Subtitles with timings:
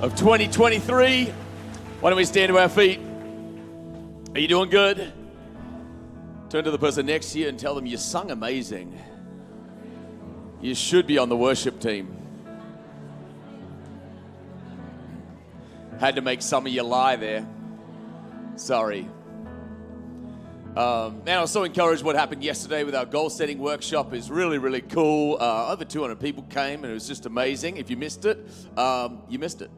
[0.00, 1.24] of 2023?
[2.00, 3.00] Why don't we stand to our feet?
[4.32, 5.12] Are you doing good?
[6.50, 8.96] Turn to the person next to you and tell them you sung amazing.
[10.60, 12.16] You should be on the worship team.
[15.98, 17.44] Had to make some of you lie there.
[18.54, 19.08] Sorry.
[20.76, 24.14] Um, man, I was so encouraged what happened yesterday with our goal setting workshop.
[24.14, 25.38] is really, really cool.
[25.40, 27.78] Uh, over 200 people came and it was just amazing.
[27.78, 28.38] If you missed it,
[28.76, 29.72] um, you missed it.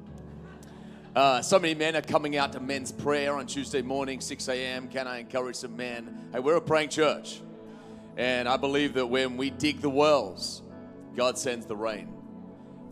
[1.15, 4.87] Uh, so many men are coming out to men's prayer on Tuesday morning, 6 a.m.
[4.87, 6.29] Can I encourage some men?
[6.33, 7.41] Hey, we're a praying church.
[8.17, 10.63] And I believe that when we dig the wells,
[11.17, 12.15] God sends the rain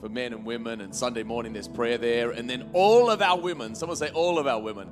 [0.00, 0.80] for men and women.
[0.80, 2.32] And Sunday morning, there's prayer there.
[2.32, 4.88] And then all of our women, someone say, all of our women.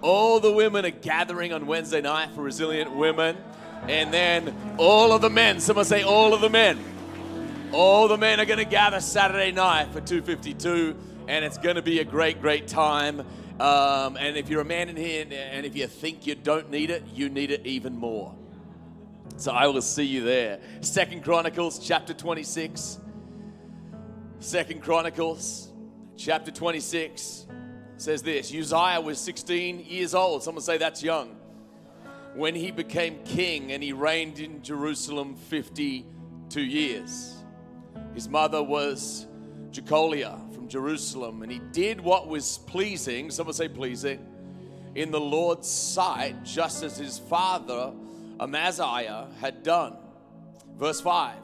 [0.00, 3.36] All the women are gathering on Wednesday night for Resilient Women.
[3.88, 6.82] And then all of the men, someone say, all of the men.
[7.72, 10.96] All the men are going to gather Saturday night for 252.
[11.28, 13.20] And it's going to be a great, great time.
[13.60, 16.88] Um, and if you're a man in here and if you think you don't need
[16.88, 18.34] it, you need it even more.
[19.36, 20.58] So I will see you there.
[20.80, 22.98] Second Chronicles chapter 26.
[24.40, 25.70] Second Chronicles
[26.16, 27.46] chapter 26
[27.98, 30.42] says this Uzziah was 16 years old.
[30.42, 31.36] Someone say that's young.
[32.34, 37.34] When he became king and he reigned in Jerusalem 52 years.
[38.14, 39.26] His mother was
[39.72, 44.26] Jecoliah from Jerusalem, and he did what was pleasing, someone say pleasing,
[44.94, 47.92] in the Lord's sight, just as his father
[48.40, 49.96] Amaziah had done.
[50.76, 51.36] Verse 5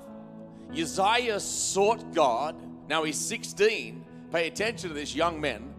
[0.72, 2.56] Uzziah sought God
[2.88, 4.04] now he's 16.
[4.32, 5.72] Pay attention to this, young men.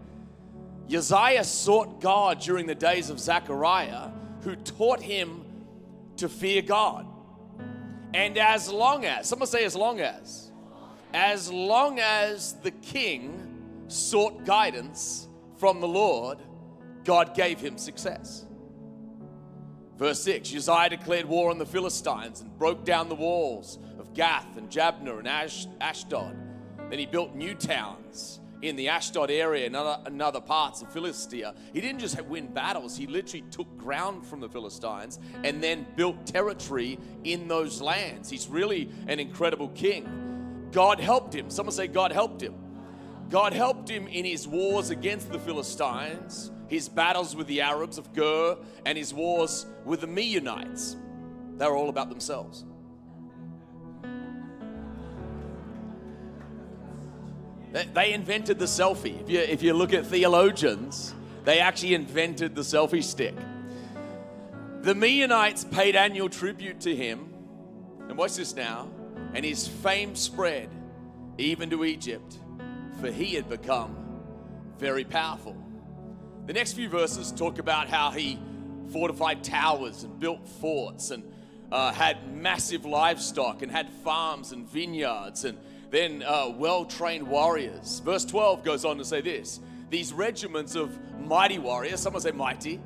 [0.92, 4.10] Uzziah sought God during the days of Zechariah,
[4.42, 5.44] who taught him
[6.16, 7.06] to fear God.
[8.14, 10.50] And as long as, someone say, as long as,
[11.12, 13.45] as long as the king
[13.88, 16.38] sought guidance from the Lord,
[17.04, 18.46] God gave him success.
[19.96, 24.56] Verse 6 Uzziah declared war on the Philistines and broke down the walls of Gath
[24.56, 26.36] and Jabneh and Ash- Ashdod.
[26.90, 30.92] Then he built new towns in the Ashdod area and other, and other parts of
[30.92, 31.54] Philistia.
[31.72, 36.26] He didn't just win battles, he literally took ground from the Philistines and then built
[36.26, 38.28] territory in those lands.
[38.28, 40.68] He's really an incredible king.
[40.72, 41.48] God helped him.
[41.48, 42.54] Someone say, God helped him.
[43.28, 48.12] God helped him in his wars against the Philistines, his battles with the Arabs of
[48.12, 50.96] Gur, and his wars with the Meunites.
[51.56, 52.64] They were all about themselves.
[57.94, 59.20] They invented the selfie.
[59.22, 61.14] If you, if you look at theologians,
[61.44, 63.34] they actually invented the selfie stick.
[64.80, 67.28] The Meunites paid annual tribute to him.
[68.08, 68.88] And watch this now.
[69.34, 70.70] And his fame spread
[71.38, 72.38] even to Egypt,
[73.00, 73.96] for he had become
[74.78, 75.56] very powerful.
[76.46, 78.38] The next few verses talk about how he
[78.92, 81.24] fortified towers and built forts and
[81.72, 85.58] uh, had massive livestock and had farms and vineyards and
[85.90, 88.00] then uh, well trained warriors.
[88.00, 92.80] Verse 12 goes on to say this These regiments of mighty warriors, someone say mighty,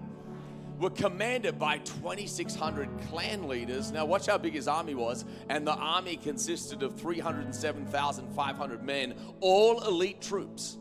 [0.81, 3.93] were commanded by 2,600 clan leaders.
[3.93, 5.25] Now, watch how big his army was.
[5.49, 10.79] And the army consisted of 307,500 men, all elite troops.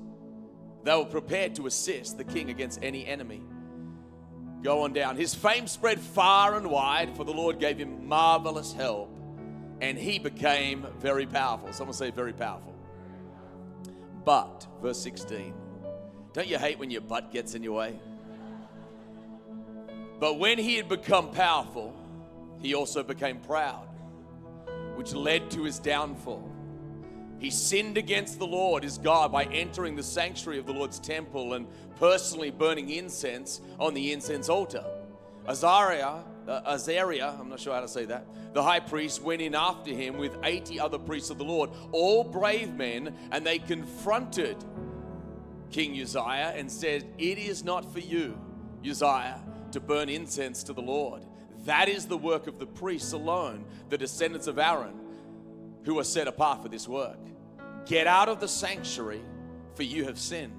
[0.84, 3.44] They were prepared to assist the king against any enemy.
[4.64, 5.18] Go on down.
[5.18, 9.20] His fame spread far and wide, for the Lord gave him marvelous help
[9.82, 11.72] and he became very powerful.
[11.74, 12.76] Someone say, very powerful.
[14.26, 15.54] But, verse 16,
[16.34, 18.00] don't you hate when your butt gets in your way?
[20.20, 21.96] But when he had become powerful,
[22.62, 23.88] he also became proud,
[24.96, 26.52] which led to his downfall.
[27.40, 31.54] He sinned against the Lord, his God, by entering the sanctuary of the Lord's temple
[31.54, 34.84] and personally burning incense on the incense altar.
[35.48, 39.56] Azariah, uh, Azariah, I'm not sure how to say that, the high priest went in
[39.56, 44.58] after him with 80 other priests of the Lord, all brave men, and they confronted
[45.72, 48.38] King Uzziah and said, It is not for you,
[48.86, 51.26] Uzziah, to burn incense to the Lord.
[51.66, 55.00] That is the work of the priests alone, the descendants of Aaron,
[55.84, 57.20] who are set apart for this work.
[57.86, 59.22] Get out of the sanctuary,
[59.76, 60.54] for you have sinned.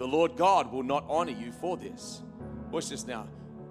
[0.00, 2.22] the Lord God will not honor you for this.
[2.70, 3.28] Watch this now.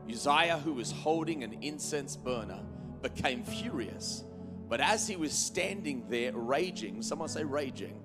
[0.07, 2.59] Uzziah, who was holding an incense burner,
[3.01, 4.23] became furious.
[4.67, 7.99] But as he was standing there raging, someone say raging,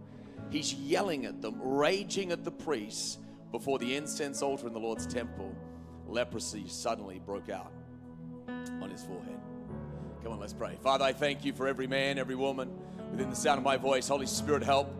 [0.48, 3.18] he's yelling at them, raging at the priests
[3.52, 5.54] before the incense altar in the Lord's temple.
[6.14, 7.72] Leprosy suddenly broke out
[8.48, 9.40] on his forehead.
[10.22, 10.78] Come on, let's pray.
[10.80, 12.70] Father, I thank you for every man, every woman
[13.10, 14.06] within the sound of my voice.
[14.06, 14.94] Holy Spirit, help.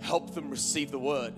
[0.00, 1.34] Help them receive the word.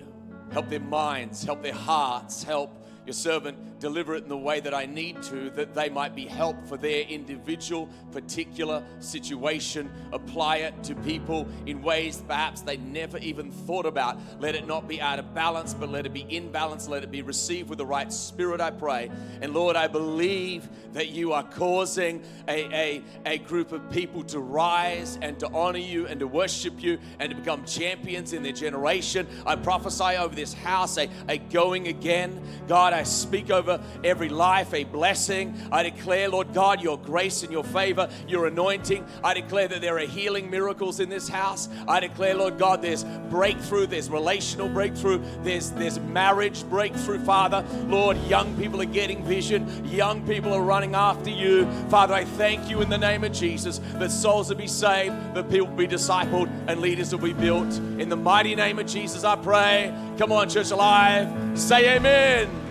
[0.52, 4.72] Help their minds, help their hearts, help your servant deliver it in the way that
[4.72, 9.90] I need to, that they might be help for their individual, particular situation.
[10.12, 14.18] Apply it to people in ways perhaps they never even thought about.
[14.38, 16.86] Let it not be out of balance, but let it be in balance.
[16.86, 19.10] Let it be received with the right spirit, I pray.
[19.40, 24.38] And Lord, I believe that you are causing a, a, a group of people to
[24.38, 28.52] rise and to honor you and to worship you and to become champions in their
[28.52, 29.26] generation.
[29.44, 32.40] I prophesy over this house a, a going again.
[32.68, 35.54] God, I speak over every life a blessing.
[35.70, 39.04] I declare, Lord God, your grace and your favor, your anointing.
[39.24, 41.68] I declare that there are healing miracles in this house.
[41.88, 47.64] I declare, Lord God, there's breakthrough, there's relational breakthrough, there's, there's marriage breakthrough, Father.
[47.86, 51.66] Lord, young people are getting vision, young people are running after you.
[51.88, 55.50] Father, I thank you in the name of Jesus that souls will be saved, that
[55.50, 57.72] people will be discipled, and leaders will be built.
[57.98, 59.94] In the mighty name of Jesus, I pray.
[60.18, 62.61] Come on, Church Alive, say amen.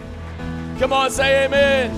[0.81, 1.95] Come on, say amen.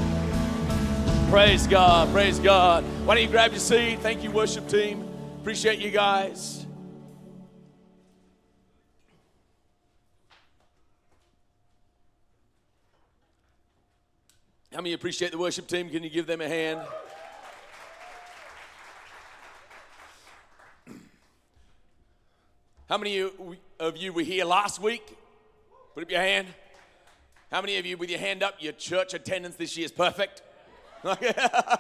[1.30, 2.84] Praise God, praise God.
[3.06, 4.00] Why don't you grab your seat?
[4.02, 5.08] Thank you, worship team.
[5.40, 6.66] Appreciate you guys.
[14.74, 15.90] How many appreciate the worship team?
[15.90, 16.82] Can you give them a hand?
[22.90, 23.26] How many
[23.80, 25.18] of you were here last week?
[25.94, 26.48] Put up your hand.
[27.54, 30.42] How many of you, with your hand up, your church attendance this year is perfect?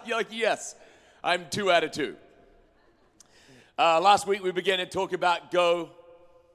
[0.06, 0.76] You're like, yes.
[1.24, 2.16] I'm two out of two.
[3.76, 5.90] Uh, last week we began to talk about go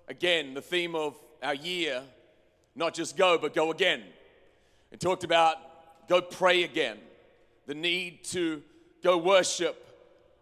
[0.06, 2.04] again, the theme of our year,
[2.76, 4.04] not just go, but go again.
[4.92, 5.56] And talked about
[6.08, 6.98] go pray again,
[7.66, 8.62] the need to
[9.02, 9.84] go worship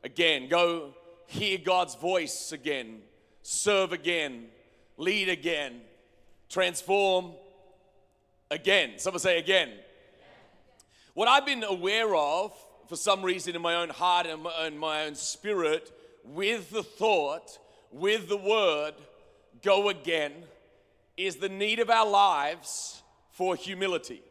[0.05, 0.93] again, go
[1.29, 3.01] hear God's voice again,
[3.41, 4.49] serve again,
[4.99, 5.81] lead again,
[6.51, 7.33] transform
[8.51, 8.93] again.
[8.99, 9.71] Someone say again.
[11.15, 12.53] What I've been aware of,
[12.89, 15.91] for some reason, in my own heart and my, my own spirit,
[16.25, 17.59] with the thought,
[17.91, 18.93] with the word,
[19.63, 20.33] go again,
[21.17, 24.23] is the need of our lives for humility.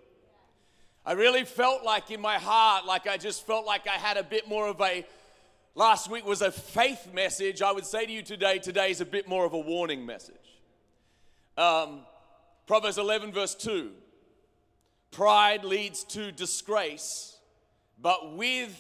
[1.06, 4.24] I really felt like in my heart, like I just felt like I had a
[4.24, 5.06] bit more of a,
[5.74, 7.62] last week was a faith message.
[7.62, 10.36] I would say to you today, today is a bit more of a warning message.
[11.58, 12.02] Um,
[12.68, 13.92] Proverbs 11, verse 2
[15.16, 17.38] Pride leads to disgrace,
[18.02, 18.78] but with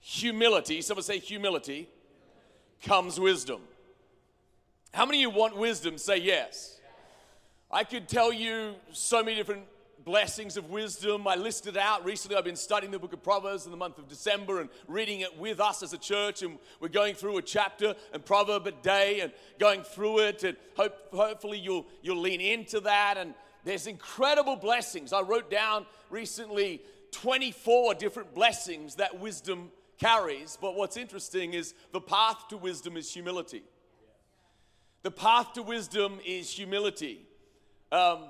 [0.00, 1.88] humility, someone say humility,
[2.82, 3.60] comes wisdom.
[4.92, 5.98] How many of you want wisdom?
[5.98, 6.80] Say yes.
[7.70, 9.62] I could tell you so many different
[10.04, 11.28] blessings of wisdom.
[11.28, 12.36] I listed out recently.
[12.36, 15.38] I've been studying the book of Proverbs in the month of December and reading it
[15.38, 16.42] with us as a church.
[16.42, 20.42] And we're going through a chapter and proverb a day and going through it.
[20.42, 25.12] And hope, hopefully you'll, you'll lean into that and there's incredible blessings.
[25.12, 30.58] I wrote down recently 24 different blessings that wisdom carries.
[30.60, 33.62] But what's interesting is the path to wisdom is humility.
[35.02, 37.26] The path to wisdom is humility.
[37.90, 38.24] Um,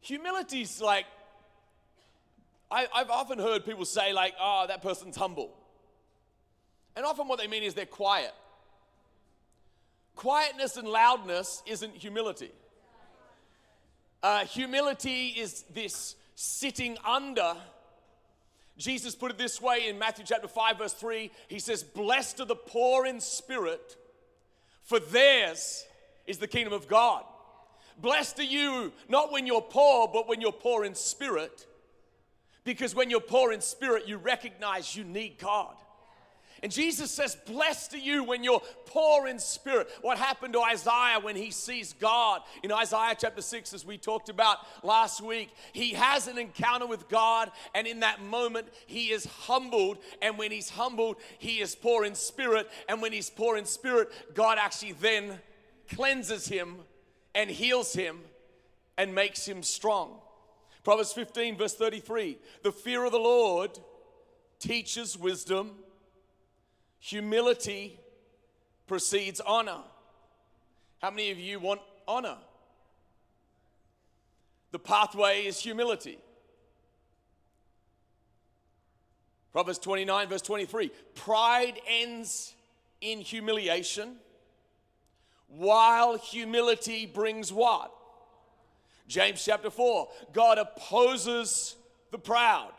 [0.00, 1.06] humility is like,
[2.70, 5.52] I, I've often heard people say, like, oh, that person's humble.
[6.96, 8.32] And often what they mean is they're quiet.
[10.16, 12.50] Quietness and loudness isn't humility.
[14.22, 17.54] Uh, humility is this sitting under.
[18.78, 21.30] Jesus put it this way in Matthew chapter 5, verse 3.
[21.48, 23.96] He says, Blessed are the poor in spirit,
[24.82, 25.84] for theirs
[26.26, 27.24] is the kingdom of God.
[27.98, 31.66] Blessed are you, not when you're poor, but when you're poor in spirit.
[32.64, 35.76] Because when you're poor in spirit, you recognize you need God.
[36.66, 39.88] And Jesus says, Blessed are you when you're poor in spirit.
[40.02, 42.40] What happened to Isaiah when he sees God?
[42.64, 47.08] In Isaiah chapter 6, as we talked about last week, he has an encounter with
[47.08, 49.98] God, and in that moment, he is humbled.
[50.20, 52.68] And when he's humbled, he is poor in spirit.
[52.88, 55.38] And when he's poor in spirit, God actually then
[55.94, 56.78] cleanses him
[57.32, 58.18] and heals him
[58.98, 60.18] and makes him strong.
[60.82, 63.78] Proverbs 15, verse 33 The fear of the Lord
[64.58, 65.76] teaches wisdom
[67.06, 68.00] Humility
[68.88, 69.78] precedes honor.
[71.00, 72.36] How many of you want honor.
[74.72, 76.18] The pathway is humility.
[79.52, 82.54] Proverbs 29, verse 23 Pride ends
[83.00, 84.16] in humiliation,
[85.46, 87.92] while humility brings what?
[89.06, 91.76] James chapter 4 God opposes
[92.10, 92.72] the proud.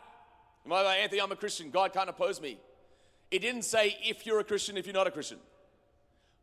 [0.66, 1.70] My Anthony, I'm a Christian.
[1.70, 2.58] God can't oppose me.
[3.30, 5.38] It didn't say if you're a Christian, if you're not a Christian.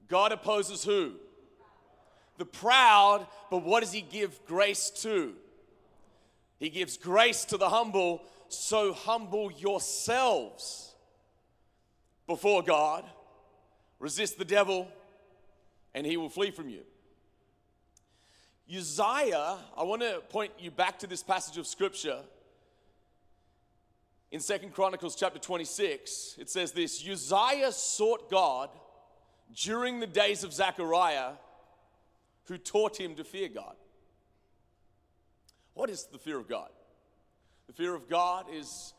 [0.07, 1.13] God opposes who?
[2.37, 5.33] The proud, but what does He give grace to?
[6.59, 10.93] He gives grace to the humble, so humble yourselves
[12.27, 13.05] before God.
[13.99, 14.87] Resist the devil,
[15.93, 16.81] and he will flee from you.
[18.69, 22.19] Uzziah, I want to point you back to this passage of scripture.
[24.35, 28.69] In Second Chronicles chapter 26, it says this Uzziah sought God
[29.55, 31.35] during the days of Zechariah,
[32.47, 33.77] who taught him to fear God.
[35.73, 36.67] What is the fear of God?
[37.67, 38.93] The fear of God is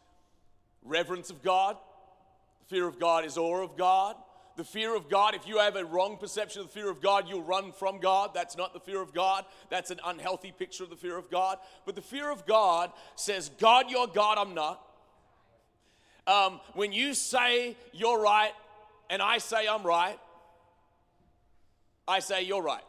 [0.83, 1.76] reverence of God.
[2.61, 4.16] The fear of God is awe of God.
[4.57, 7.26] The fear of God, if you have a wrong perception of the fear of God,
[7.28, 8.31] you'll run from God.
[8.33, 9.45] That's not the fear of God.
[9.69, 11.59] That's an unhealthy picture of the fear of God.
[11.85, 14.83] But the fear of God says, God, you're God, I'm not.
[16.26, 18.52] Um, when you say you're right
[19.09, 20.18] and I say I'm right,
[22.09, 22.83] I say you're right.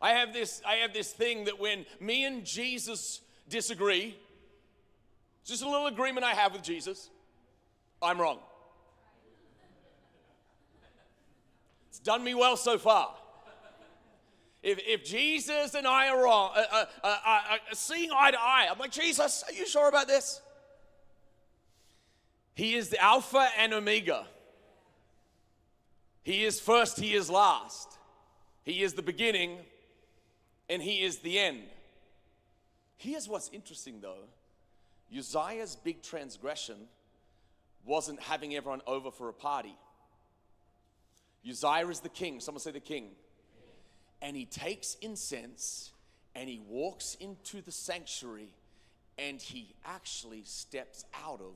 [0.00, 4.16] I have this, I have this thing that when me and Jesus disagree,
[5.44, 7.10] just a little agreement I have with Jesus,
[8.00, 8.38] I'm wrong.
[11.88, 13.14] It's done me well so far.
[14.62, 18.40] If, if Jesus and I are wrong, uh, uh, uh, uh, uh seeing eye to
[18.40, 20.40] eye, I'm like, Jesus, are you sure about this?
[22.58, 24.26] He is the Alpha and Omega.
[26.24, 27.96] He is first, He is last.
[28.64, 29.58] He is the beginning,
[30.68, 31.62] and He is the end.
[32.96, 34.24] Here's what's interesting though
[35.16, 36.88] Uzziah's big transgression
[37.86, 39.76] wasn't having everyone over for a party.
[41.48, 42.40] Uzziah is the king.
[42.40, 43.10] Someone say the king.
[44.20, 45.92] And he takes incense
[46.34, 48.52] and he walks into the sanctuary
[49.16, 51.54] and he actually steps out of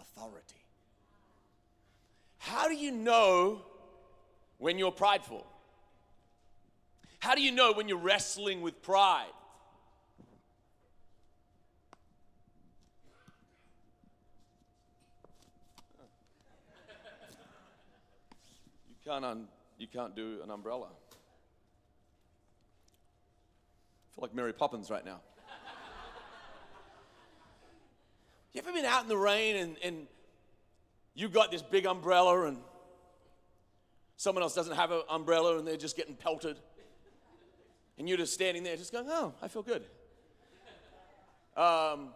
[0.00, 0.56] authority.
[2.38, 3.62] How do you know
[4.58, 5.46] when you're prideful?
[7.20, 9.26] How do you know when you're wrestling with pride?
[18.88, 20.86] You can't, un, you can't do an umbrella.
[20.86, 20.94] I
[24.14, 25.20] feel like Mary Poppins right now.
[28.52, 30.06] You ever been out in the rain and, and
[31.14, 32.58] you got this big umbrella and
[34.16, 36.58] someone else doesn't have an umbrella and they're just getting pelted?
[37.98, 39.82] And you're just standing there just going, oh, I feel good.
[41.56, 42.10] Um,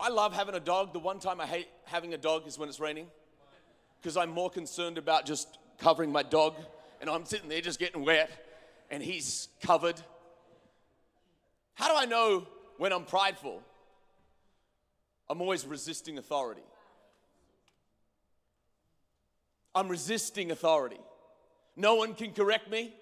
[0.00, 0.92] I love having a dog.
[0.92, 3.06] The one time I hate having a dog is when it's raining
[4.00, 6.54] because I'm more concerned about just covering my dog,
[7.00, 8.30] and I'm sitting there just getting wet,
[8.90, 10.00] and he's covered.
[11.74, 12.46] How do I know
[12.78, 13.62] when I'm prideful?
[15.30, 16.64] I'm always resisting authority.
[19.74, 20.98] I'm resisting authority.
[21.76, 22.92] No one can correct me.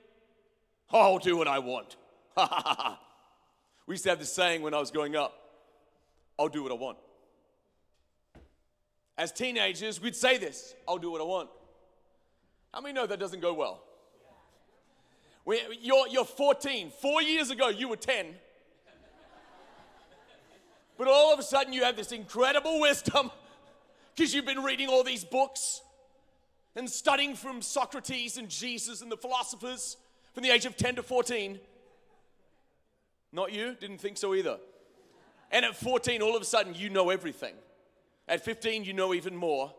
[0.93, 1.97] I'll do what I want.
[3.87, 5.35] we used to have this saying when I was growing up
[6.39, 6.99] I'll do what I want.
[9.17, 11.49] As teenagers, we'd say this I'll do what I want.
[12.73, 13.83] How many know that doesn't go well?
[15.81, 16.93] You're, you're 14.
[17.01, 18.27] Four years ago, you were 10.
[20.99, 23.31] But all of a sudden, you have this incredible wisdom
[24.15, 25.81] because you've been reading all these books
[26.75, 29.97] and studying from Socrates and Jesus and the philosophers
[30.35, 31.61] from the age of 10 to 14.
[33.33, 33.77] Not you?
[33.81, 34.59] Didn't think so either.
[35.53, 37.55] And at 14, all of a sudden, you know everything.
[38.27, 39.73] At 15, you know even more.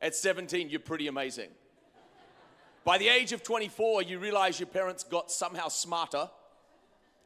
[0.00, 1.50] At 17, you're pretty amazing.
[2.84, 6.28] By the age of 24, you realize your parents got somehow smarter.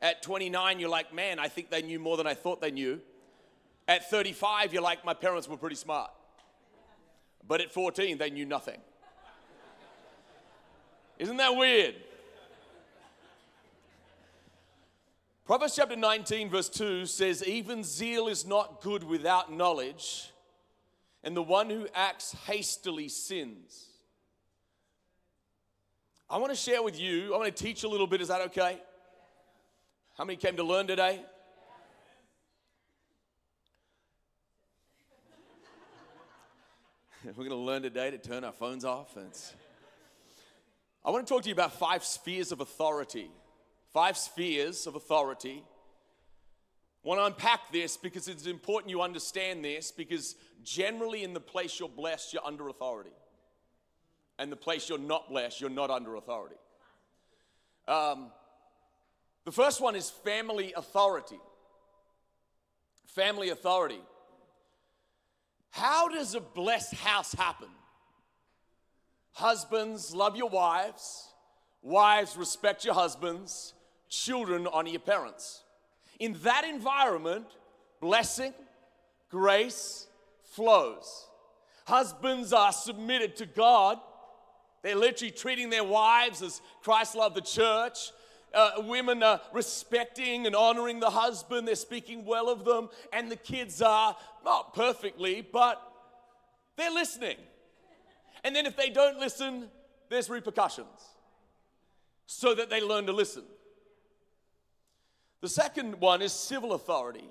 [0.02, 3.00] At 29, you're like, man, I think they knew more than I thought they knew.
[3.88, 6.10] At 35, you're like, my parents were pretty smart.
[7.46, 8.78] But at 14, they knew nothing.
[11.18, 11.94] Isn't that weird?
[15.46, 20.30] Proverbs chapter 19, verse 2 says, Even zeal is not good without knowledge,
[21.24, 23.86] and the one who acts hastily sins.
[26.28, 28.20] I want to share with you, I want to teach a little bit.
[28.20, 28.78] Is that okay?
[30.18, 31.22] How many came to learn today?
[37.24, 39.16] We're going to learn today to turn our phones off.
[39.16, 39.52] It's,
[41.04, 43.28] I want to talk to you about five spheres of authority.
[43.92, 45.64] Five spheres of authority.
[47.04, 51.40] I want to unpack this because it's important you understand this because generally in the
[51.40, 53.10] place you're blessed, you're under authority.
[54.38, 56.56] And the place you're not blessed, you're not under authority.
[57.88, 58.30] Um,
[59.44, 61.40] the first one is family authority.
[63.06, 63.98] Family authority.
[65.70, 67.68] How does a blessed house happen?
[69.32, 71.28] Husbands, love your wives.
[71.82, 73.74] Wives, respect your husbands.
[74.08, 75.62] Children, honor your parents.
[76.18, 77.46] In that environment,
[78.00, 78.52] blessing,
[79.30, 80.06] grace
[80.42, 81.26] flows.
[81.86, 83.98] Husbands are submitted to God.
[84.82, 88.10] They're literally treating their wives as Christ loved the church.
[88.54, 91.68] Uh, women are respecting and honoring the husband.
[91.68, 92.88] They're speaking well of them.
[93.12, 95.80] And the kids are, not perfectly, but
[96.76, 97.36] they're listening.
[98.44, 99.68] And then if they don't listen,
[100.08, 100.86] there's repercussions
[102.26, 103.42] so that they learn to listen.
[105.40, 107.28] The second one is civil authority.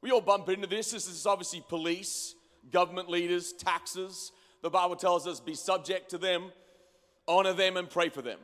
[0.00, 0.90] We all bump into this.
[0.90, 2.34] This is obviously police,
[2.70, 4.32] government leaders, taxes.
[4.62, 6.52] The Bible tells us be subject to them,
[7.26, 8.38] honor them, and pray for them.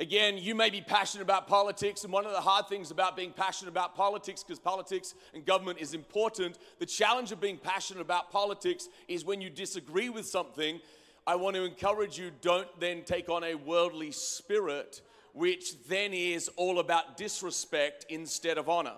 [0.00, 3.32] Again, you may be passionate about politics, and one of the hard things about being
[3.32, 8.30] passionate about politics, because politics and government is important, the challenge of being passionate about
[8.30, 10.80] politics is when you disagree with something.
[11.26, 15.02] I want to encourage you don't then take on a worldly spirit,
[15.32, 18.96] which then is all about disrespect instead of honor.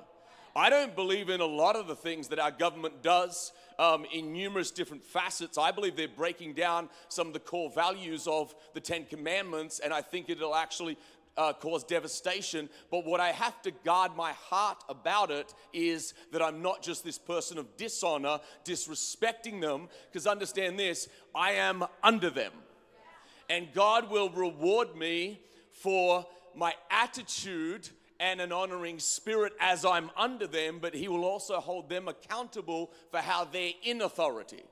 [0.54, 4.30] I don't believe in a lot of the things that our government does um, in
[4.30, 5.56] numerous different facets.
[5.56, 9.92] I believe they're breaking down some of the core values of the Ten Commandments, and
[9.92, 10.98] I think it'll actually
[11.38, 12.68] uh, cause devastation.
[12.90, 17.04] But what I have to guard my heart about it is that I'm not just
[17.04, 22.52] this person of dishonor, disrespecting them, because understand this I am under them.
[23.48, 25.40] And God will reward me
[25.72, 27.88] for my attitude
[28.20, 32.92] and an honoring spirit as I'm under them, but He will also hold them accountable
[33.10, 34.62] for how they're in authority.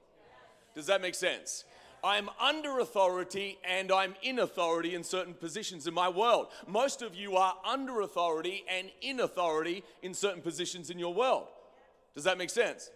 [0.74, 1.64] Does that make sense?
[2.04, 6.48] I'm under authority and I'm in authority in certain positions in my world.
[6.66, 11.48] Most of you are under authority and in authority in certain positions in your world.
[12.14, 12.90] Does that make sense?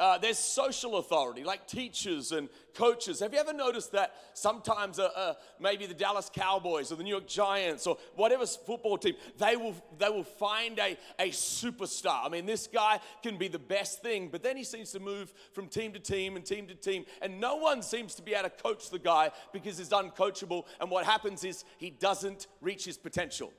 [0.00, 3.20] Uh, there's social authority, like teachers and coaches.
[3.20, 7.10] Have you ever noticed that sometimes uh, uh, maybe the Dallas Cowboys or the New
[7.10, 12.24] York Giants or whatever football team, they will, they will find a, a superstar.
[12.24, 15.34] I mean, this guy can be the best thing, but then he seems to move
[15.52, 18.48] from team to team and team to team, and no one seems to be able
[18.48, 20.64] to coach the guy because he's uncoachable.
[20.80, 23.52] And what happens is he doesn't reach his potential.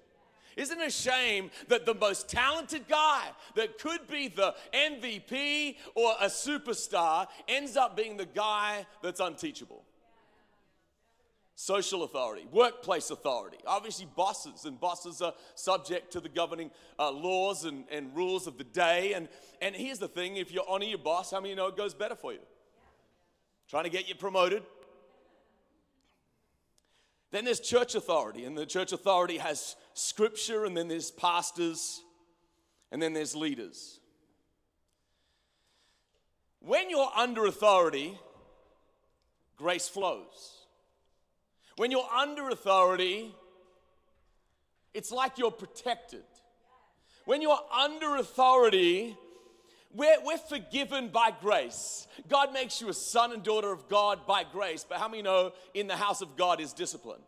[0.58, 6.14] Isn't it a shame that the most talented guy that could be the MVP or
[6.20, 9.84] a superstar ends up being the guy that's unteachable?
[11.56, 13.60] Social authority, workplace authority.
[13.68, 18.58] Obviously, bosses, and bosses are subject to the governing uh, laws and, and rules of
[18.58, 19.14] the day.
[19.14, 19.30] And,
[19.62, 21.94] and here's the thing if you honor your boss, how many you know it goes
[21.94, 22.40] better for you?
[23.70, 24.64] Trying to get you promoted,
[27.32, 32.02] then there's church authority, and the church authority has scripture, and then there's pastors,
[32.92, 34.00] and then there's leaders.
[36.60, 38.18] When you're under authority,
[39.58, 40.58] grace flows.
[41.78, 43.34] When you're under authority,
[44.94, 46.24] it's like you're protected.
[47.26, 49.16] When you're under authority,
[49.94, 52.08] we're, we're forgiven by grace.
[52.28, 55.54] God makes you a son and daughter of God by grace, but how many know
[55.74, 57.22] in the house of God is discipline?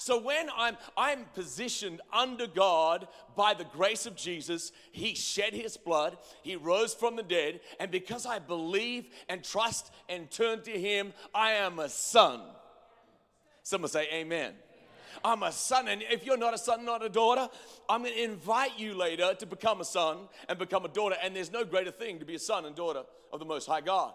[0.00, 5.76] So when I'm I'm positioned under God by the grace of Jesus, he shed his
[5.76, 10.70] blood, he rose from the dead, and because I believe and trust and turn to
[10.70, 12.40] him, I am a son.
[13.62, 14.54] Someone say amen.
[15.22, 15.86] I'm a son.
[15.86, 17.50] And if you're not a son, not a daughter,
[17.86, 20.16] I'm going to invite you later to become a son
[20.48, 21.16] and become a daughter.
[21.22, 23.02] And there's no greater thing to be a son and daughter
[23.34, 24.14] of the Most High God.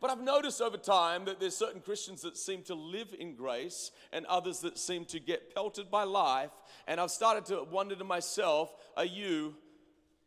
[0.00, 3.90] But I've noticed over time that there's certain Christians that seem to live in grace
[4.12, 6.50] and others that seem to get pelted by life.
[6.86, 9.54] And I've started to wonder to myself, are you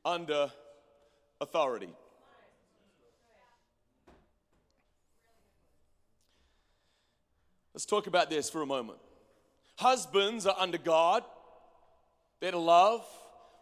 [0.04, 0.52] under
[1.40, 1.90] authority?
[7.74, 8.98] Let's talk about this for a moment.
[9.76, 11.24] Husbands are under God,
[12.40, 13.06] they're to love.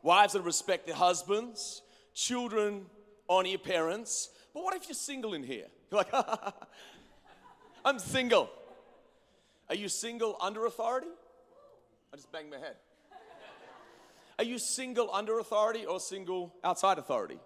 [0.04, 1.82] Wives are to respect their husbands.
[2.14, 2.86] Children
[3.28, 4.30] honor your parents.
[4.54, 5.66] But what if you're single in here?
[5.92, 6.14] You're like,
[7.86, 8.50] I'm single.
[9.70, 11.08] Are you single under authority?
[12.14, 12.76] I just banged my head.
[14.38, 17.40] Are you single under authority or single outside authority?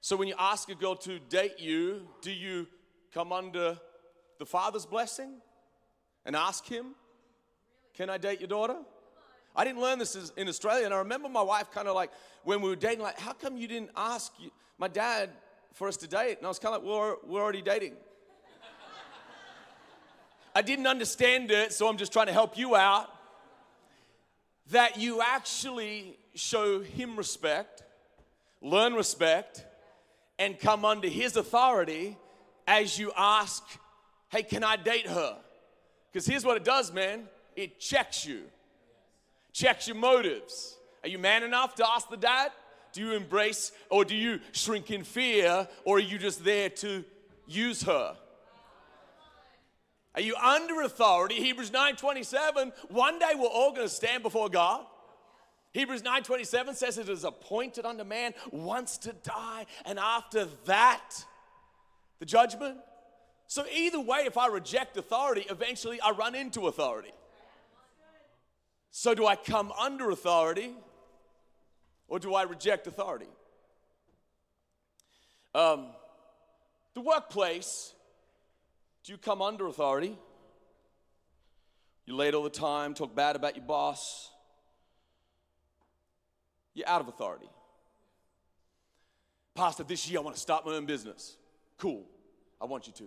[0.00, 2.66] So when you ask a girl to date you, do you
[3.12, 3.78] come under
[4.38, 5.34] the father's blessing
[6.24, 6.94] and ask him,
[7.94, 8.76] Can I date your daughter?
[9.54, 12.10] I didn't learn this in Australia, and I remember my wife kind of like,
[12.44, 14.32] when we were dating, like, How come you didn't ask
[14.78, 15.30] my dad
[15.72, 16.38] for us to date?
[16.38, 17.94] And I was kind of like, We're, we're already dating.
[20.54, 23.08] I didn't understand it, so I'm just trying to help you out.
[24.70, 27.82] That you actually show him respect,
[28.62, 29.64] learn respect,
[30.38, 32.16] and come under his authority
[32.66, 33.62] as you ask,
[34.28, 35.36] Hey, can I date her?
[36.12, 38.42] Because here's what it does, man it checks you,
[39.52, 40.76] checks your motives.
[41.02, 42.52] Are you man enough to ask the dad?
[42.92, 47.04] Do you embrace or do you shrink in fear or are you just there to
[47.46, 48.16] use her?
[50.14, 51.36] Are you under authority?
[51.36, 54.84] Hebrews 9:27, one day we're all going to stand before God.
[55.72, 61.24] Hebrews 9:27 says it is appointed unto man once to die and after that
[62.18, 62.78] the judgment.
[63.46, 67.12] So either way if I reject authority, eventually I run into authority.
[68.90, 70.74] So do I come under authority
[72.10, 73.28] or do I reject authority?
[75.54, 75.86] Um,
[76.94, 77.94] the workplace
[79.04, 80.18] do you come under authority?
[82.04, 84.30] You're late all the time, talk bad about your boss.
[86.74, 87.48] You're out of authority.
[89.54, 91.36] Pastor, this year I want to start my own business.
[91.78, 92.04] Cool.
[92.60, 93.04] I want you to.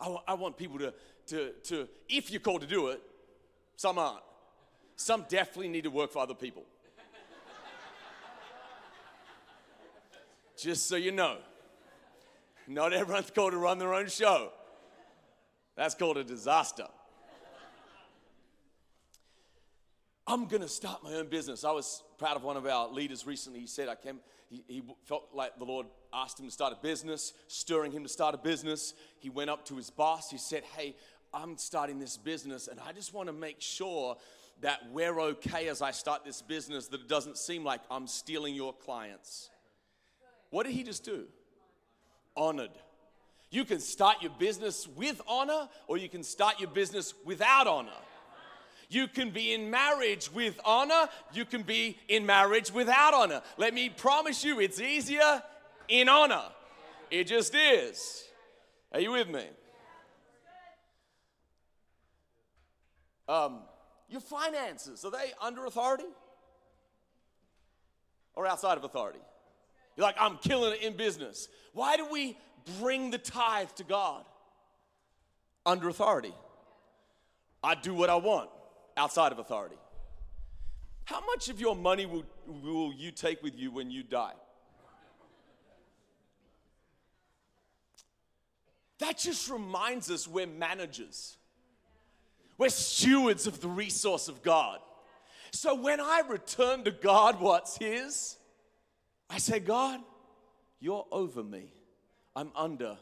[0.00, 0.92] I want, I want people to,
[1.28, 3.00] to, to, if you're called to do it,
[3.76, 4.22] some aren't.
[4.96, 6.64] Some definitely need to work for other people.
[10.56, 11.38] Just so you know,
[12.66, 14.50] not everyone's called to run their own show.
[15.76, 16.86] That's called a disaster.
[20.26, 21.62] I'm gonna start my own business.
[21.62, 23.60] I was proud of one of our leaders recently.
[23.60, 26.82] He said, I came, he, he, felt like the Lord asked him to start a
[26.82, 28.94] business, stirring him to start a business.
[29.20, 30.28] He went up to his boss.
[30.28, 30.96] He said, Hey,
[31.32, 34.16] I'm starting this business, and I just wanna make sure
[34.62, 38.54] that we're okay as I start this business, that it doesn't seem like I'm stealing
[38.54, 39.50] your clients.
[40.56, 41.24] What did he just do?
[42.34, 42.70] Honored.
[43.50, 48.00] You can start your business with honor, or you can start your business without honor.
[48.88, 53.42] You can be in marriage with honor, you can be in marriage without honor.
[53.58, 55.42] Let me promise you, it's easier
[55.88, 56.44] in honor.
[57.10, 58.24] It just is.
[58.92, 59.44] Are you with me?
[63.28, 63.58] Um,
[64.08, 66.08] your finances, are they under authority
[68.34, 69.20] or outside of authority?
[69.96, 71.48] You're like, I'm killing it in business.
[71.72, 72.36] Why do we
[72.80, 74.24] bring the tithe to God
[75.66, 76.32] under authority.
[77.62, 78.48] I do what I want
[78.96, 79.76] outside of authority.
[81.04, 82.24] How much of your money will,
[82.62, 84.32] will you take with you when you die?
[88.98, 91.36] That just reminds us we're managers.
[92.56, 94.78] We're stewards of the resource of God.
[95.50, 98.35] So when I return to God what's His,
[99.28, 100.00] I say, God,
[100.80, 101.72] you're over me.
[102.34, 102.96] I'm under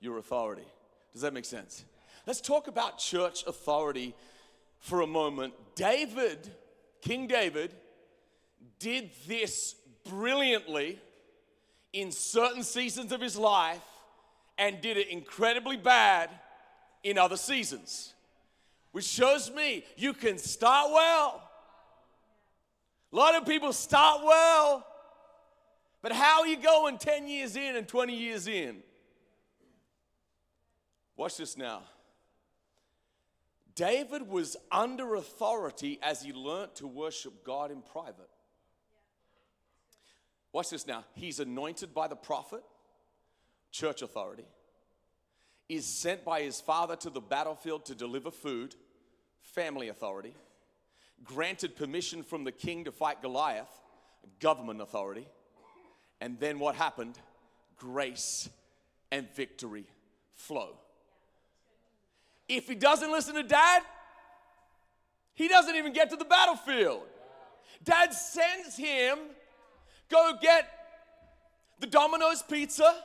[0.00, 0.66] your authority.
[1.12, 1.84] Does that make sense?
[2.26, 4.14] Let's talk about church authority
[4.78, 5.54] for a moment.
[5.74, 6.50] David,
[7.00, 7.74] King David,
[8.78, 9.74] did this
[10.08, 11.00] brilliantly
[11.92, 13.82] in certain seasons of his life
[14.58, 16.30] and did it incredibly bad
[17.02, 18.12] in other seasons.
[18.92, 21.42] Which shows me you can start well.
[23.12, 24.86] A lot of people start well
[26.02, 28.82] but how are you going 10 years in and 20 years in?
[31.16, 31.82] Watch this now.
[33.74, 38.28] David was under authority as he learnt to worship God in private.
[40.52, 41.04] Watch this now.
[41.14, 42.62] He's anointed by the prophet,
[43.70, 44.46] church authority,
[45.68, 48.74] is sent by his father to the battlefield to deliver food,
[49.42, 50.34] family authority,
[51.24, 53.80] granted permission from the king to fight Goliath,
[54.40, 55.26] government authority
[56.20, 57.18] and then what happened?
[57.76, 58.48] Grace
[59.10, 59.84] and victory
[60.34, 60.76] flow.
[62.48, 63.82] If he doesn't listen to dad,
[65.34, 67.02] he doesn't even get to the battlefield.
[67.84, 69.18] Dad sends him,
[70.08, 70.68] go get
[71.78, 73.02] the Domino's pizza,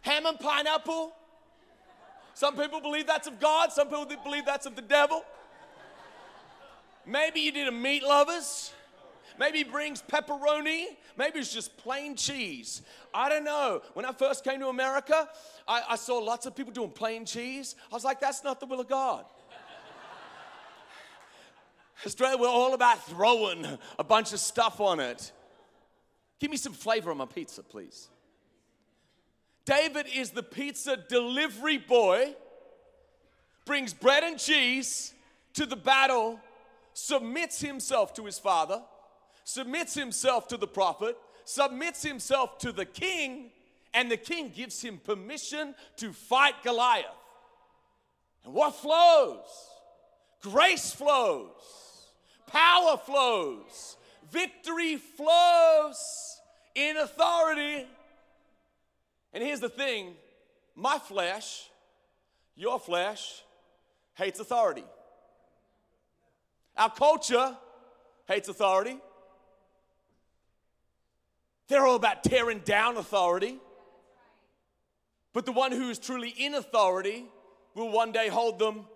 [0.00, 1.12] ham and pineapple.
[2.34, 5.24] Some people believe that's of God, some people believe that's of the devil.
[7.06, 8.72] Maybe you did a meat lovers.
[9.38, 10.86] Maybe he brings pepperoni.
[11.16, 12.82] Maybe it's just plain cheese.
[13.12, 13.82] I don't know.
[13.94, 15.28] When I first came to America,
[15.66, 17.76] I, I saw lots of people doing plain cheese.
[17.90, 19.24] I was like, that's not the will of God.
[22.04, 23.66] Australia, we're all about throwing
[23.98, 25.32] a bunch of stuff on it.
[26.38, 28.08] Give me some flavor on my pizza, please.
[29.64, 32.34] David is the pizza delivery boy,
[33.64, 35.14] brings bread and cheese
[35.54, 36.38] to the battle,
[36.92, 38.82] submits himself to his father,
[39.46, 43.50] submits himself to the prophet, submits himself to the king,
[43.94, 47.06] and the king gives him permission to fight Goliath.
[48.44, 49.46] And what flows?
[50.42, 51.62] Grace flows,
[52.48, 53.96] power flows,
[54.32, 56.40] victory flows
[56.74, 57.86] in authority.
[59.32, 60.14] And here's the thing
[60.74, 61.70] my flesh,
[62.56, 63.42] your flesh,
[64.14, 64.84] hates authority.
[66.76, 67.56] Our culture
[68.26, 68.98] hates authority.
[71.68, 73.58] They're all about tearing down authority.
[75.32, 77.26] But the one who is truly in authority
[77.74, 78.86] will one day hold them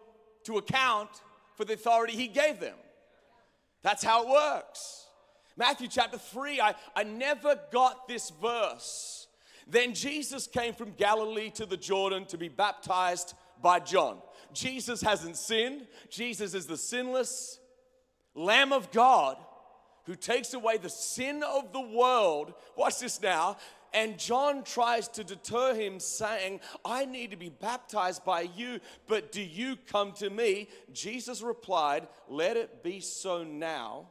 [0.45, 1.11] to account
[1.55, 2.77] for the authority he gave them.
[3.83, 5.07] That's how it works.
[5.57, 9.27] Matthew chapter 3, I, I never got this verse.
[9.67, 14.19] Then Jesus came from Galilee to the Jordan to be baptized by John.
[14.53, 17.61] Jesus hasn't sinned, Jesus is the sinless
[18.35, 19.37] Lamb of God
[20.05, 22.55] who takes away the sin of the world.
[22.77, 23.57] Watch this now.
[23.93, 29.33] And John tries to deter him, saying, I need to be baptized by you, but
[29.33, 30.69] do you come to me?
[30.93, 34.07] Jesus replied, Let it be so now.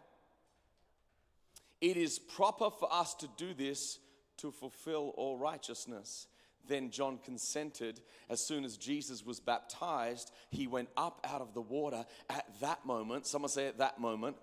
[1.80, 4.00] It is proper for us to do this
[4.38, 6.28] to fulfill all righteousness.
[6.68, 8.02] Then John consented.
[8.30, 12.06] As soon as Jesus was baptized, he went up out of the water.
[12.30, 14.36] At that moment, someone say, at that moment,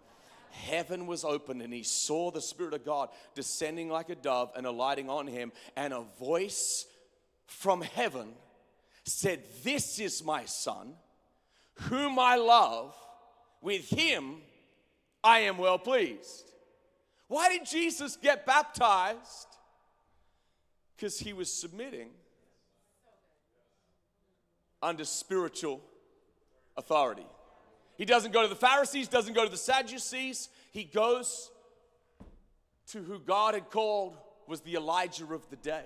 [0.51, 4.67] heaven was opened and he saw the Spirit of God descending like a dove and
[4.67, 5.53] alighting on him.
[5.77, 6.87] And a voice
[7.47, 8.35] from heaven
[9.05, 10.95] said, This is my Son,
[11.75, 12.95] whom I love.
[13.63, 14.37] With him
[15.25, 16.53] I am well pleased.
[17.29, 19.49] Why did Jesus get baptized?
[20.95, 22.11] Because he was submitting
[24.83, 25.81] under spiritual
[26.77, 27.27] authority.
[27.97, 30.49] He doesn't go to the Pharisees, doesn't go to the Sadducees.
[30.73, 31.51] He goes
[32.89, 35.85] to who God had called was the Elijah of the day.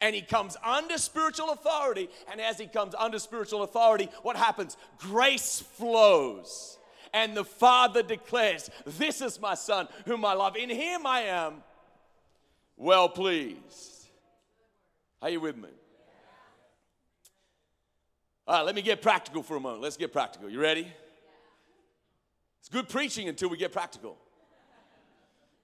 [0.00, 2.08] And he comes under spiritual authority.
[2.30, 4.76] And as he comes under spiritual authority, what happens?
[4.98, 6.78] Grace flows.
[7.14, 10.56] And the Father declares, This is my Son, whom I love.
[10.56, 11.62] In him I am
[12.76, 14.08] well pleased.
[15.20, 15.68] Are you with me?
[18.46, 19.82] All right, let me get practical for a moment.
[19.82, 20.50] Let's get practical.
[20.50, 20.92] You ready?
[22.58, 24.16] It's good preaching until we get practical.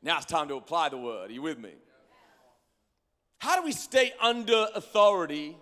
[0.01, 1.31] Now it's time to apply the word.
[1.31, 1.73] Are you with me?
[3.39, 5.57] How do we stay under authority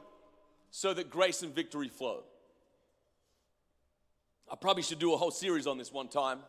[0.70, 2.24] so that grace and victory flow?
[4.50, 6.40] I probably should do a whole series on this one time.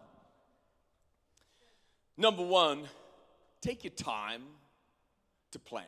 [2.17, 2.83] Number one,
[3.61, 4.43] take your time
[5.51, 5.85] to plan.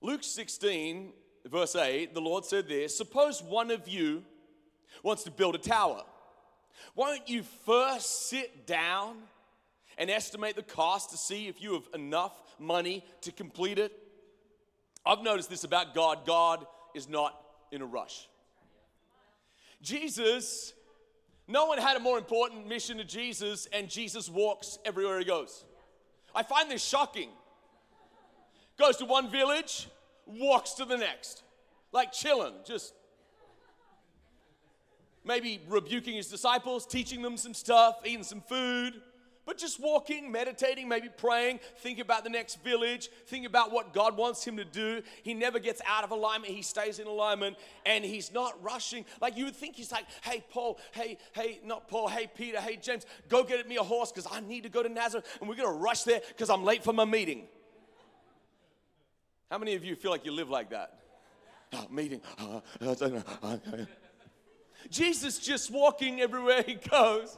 [0.00, 1.12] Luke 16
[1.50, 4.22] verse 8, the Lord said this Suppose one of you
[5.02, 6.02] wants to build a tower.
[6.94, 9.16] Won't you first sit down
[9.98, 13.92] and estimate the cost to see if you have enough money to complete it?
[15.04, 17.38] I've noticed this about God God is not
[17.70, 18.28] in a rush.
[19.80, 20.72] Jesus,
[21.48, 25.64] no one had a more important mission to Jesus, and Jesus walks everywhere he goes.
[26.34, 27.30] I find this shocking.
[28.78, 29.88] Goes to one village,
[30.26, 31.42] walks to the next,
[31.92, 32.94] like chilling, just
[35.24, 39.00] maybe rebuking his disciples, teaching them some stuff, eating some food,
[39.44, 44.16] but just walking, meditating, maybe praying, thinking about the next village, thinking about what God
[44.16, 45.02] wants him to do.
[45.22, 49.04] He never gets out of alignment, he stays in alignment, and he's not rushing.
[49.20, 52.76] Like you would think he's like, hey, Paul, hey, hey, not Paul, hey, Peter, hey,
[52.76, 55.56] James, go get me a horse because I need to go to Nazareth, and we're
[55.56, 57.48] gonna rush there because I'm late for my meeting.
[59.52, 60.94] How many of you feel like you live like that?
[61.74, 62.22] Oh, meeting.
[62.38, 63.10] Uh, uh,
[63.42, 63.56] uh,
[64.88, 67.36] Jesus just walking everywhere he goes.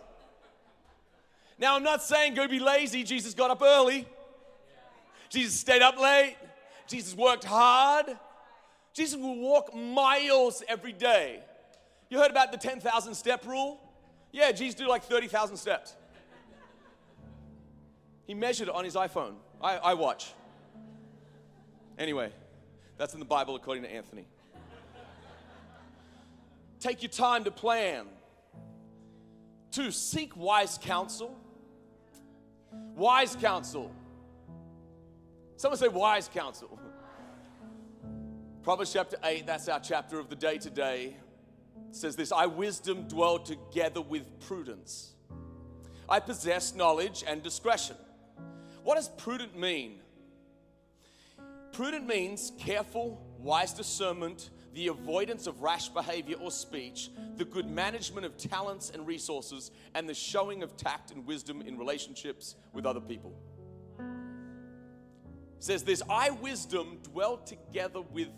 [1.58, 3.02] Now, I'm not saying go be lazy.
[3.02, 4.06] Jesus got up early.
[5.28, 6.36] Jesus stayed up late.
[6.86, 8.16] Jesus worked hard.
[8.92, 11.40] Jesus will walk miles every day.
[12.10, 13.80] You heard about the 10,000 step rule?
[14.30, 15.96] Yeah, Jesus did like 30,000 steps.
[18.28, 19.34] He measured it on his iPhone.
[19.60, 20.32] I, I watch.
[21.98, 22.30] Anyway,
[22.98, 24.26] that's in the Bible according to Anthony.
[26.80, 28.06] Take your time to plan.
[29.72, 31.36] To seek wise counsel.
[32.94, 33.90] Wise counsel.
[35.56, 36.78] Someone say wise counsel.
[38.62, 41.16] Proverbs chapter 8, that's our chapter of the day today,
[41.90, 45.12] says this I, wisdom, dwell together with prudence.
[46.08, 47.96] I possess knowledge and discretion.
[48.82, 50.00] What does prudent mean?
[51.74, 58.26] Prudent means careful, wise discernment the avoidance of rash behavior or speech, the good management
[58.26, 63.00] of talents and resources, and the showing of tact and wisdom in relationships with other
[63.00, 63.32] people.
[63.98, 64.04] It
[65.60, 68.28] says this I wisdom dwell together with,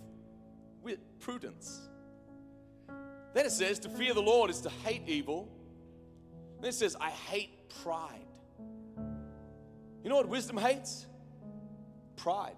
[0.83, 1.89] with prudence.
[3.35, 5.49] Then it says to fear the Lord is to hate evil.
[6.61, 7.51] Then it says, I hate
[7.83, 8.25] pride.
[10.03, 11.07] You know what wisdom hates?
[12.17, 12.57] Pride.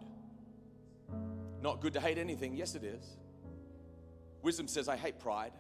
[1.63, 2.55] Not good to hate anything.
[2.55, 3.17] Yes, it is.
[4.43, 5.53] Wisdom says, I hate pride.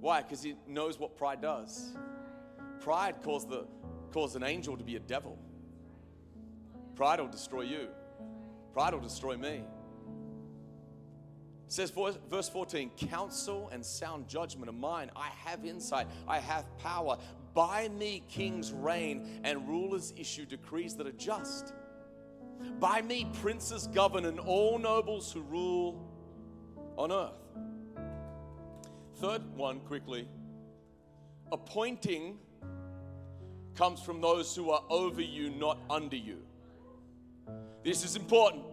[0.00, 0.22] Why?
[0.22, 1.96] Because he knows what pride does.
[2.80, 3.66] Pride caused, the,
[4.12, 5.38] caused an angel to be a devil.
[6.94, 7.88] Pride will destroy you,
[8.72, 9.64] pride will destroy me.
[11.66, 11.92] It says,
[12.30, 15.10] verse 14, counsel and sound judgment are mine.
[15.14, 17.18] I have insight, I have power.
[17.52, 21.74] By me, kings reign and rulers issue decrees that are just.
[22.78, 26.06] By me, princes govern and all nobles who rule
[26.96, 27.32] on earth.
[29.16, 30.28] Third one, quickly
[31.52, 32.38] appointing
[33.74, 36.38] comes from those who are over you, not under you.
[37.84, 38.64] This is important.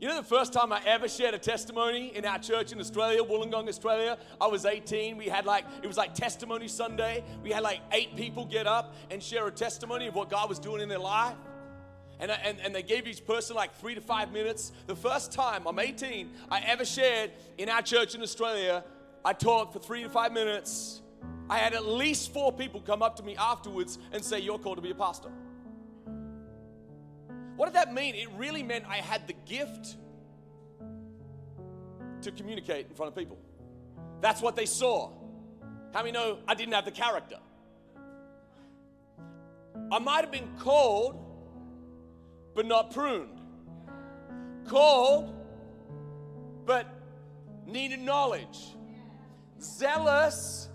[0.00, 3.22] You know, the first time I ever shared a testimony in our church in Australia,
[3.22, 5.16] Wollongong, Australia, I was 18.
[5.16, 7.24] We had like, it was like Testimony Sunday.
[7.42, 10.58] We had like eight people get up and share a testimony of what God was
[10.58, 11.36] doing in their life.
[12.20, 14.72] And, and, and they gave each person like three to five minutes.
[14.86, 18.84] The first time, I'm 18, I ever shared in our church in Australia,
[19.24, 21.02] I talked for three to five minutes.
[21.48, 24.76] I had at least four people come up to me afterwards and say, You're called
[24.76, 25.30] to be a pastor.
[27.56, 28.14] What did that mean?
[28.14, 29.96] It really meant I had the gift
[32.22, 33.38] to communicate in front of people.
[34.20, 35.10] That's what they saw.
[35.92, 37.36] How many know I didn't have the character?
[39.92, 41.23] I might have been called,
[42.54, 43.40] but not pruned.
[44.66, 45.34] Called,
[46.64, 46.86] but
[47.66, 48.76] needed knowledge.
[49.60, 50.68] Zealous,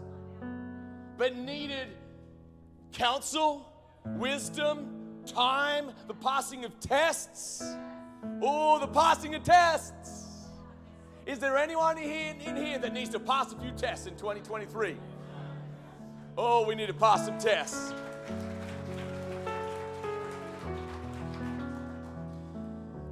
[1.17, 1.87] but needed
[2.91, 3.71] counsel,
[4.05, 7.63] wisdom, time, the passing of tests.
[8.41, 10.25] Oh, the passing of tests.
[11.25, 14.97] Is there anyone in here that needs to pass a few tests in 2023?
[16.37, 17.93] Oh, we need to pass some tests.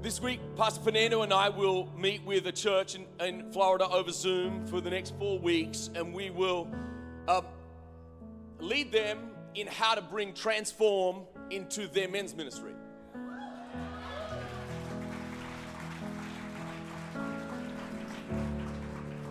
[0.07, 4.09] This week, Pastor Fernando and I will meet with a church in, in Florida over
[4.09, 6.69] Zoom for the next four weeks, and we will
[7.27, 7.41] uh,
[8.61, 12.71] lead them in how to bring transform into their men's ministry.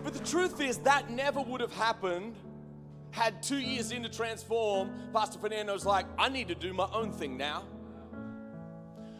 [0.03, 2.35] But the truth is, that never would have happened
[3.09, 7.35] had two years into Transform, Pastor Fernando's like, I need to do my own thing
[7.35, 7.63] now.